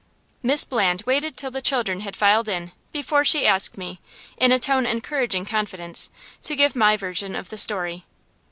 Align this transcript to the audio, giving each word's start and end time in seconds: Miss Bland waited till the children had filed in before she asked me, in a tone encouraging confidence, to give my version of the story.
Miss 0.41 0.63
Bland 0.65 1.03
waited 1.03 1.37
till 1.37 1.51
the 1.51 1.61
children 1.61 1.99
had 1.99 2.15
filed 2.15 2.49
in 2.49 2.71
before 2.91 3.23
she 3.23 3.45
asked 3.45 3.77
me, 3.77 3.99
in 4.35 4.51
a 4.51 4.57
tone 4.57 4.87
encouraging 4.87 5.45
confidence, 5.45 6.09
to 6.41 6.55
give 6.55 6.75
my 6.75 6.97
version 6.97 7.35
of 7.35 7.49
the 7.51 7.55
story. 7.59 8.03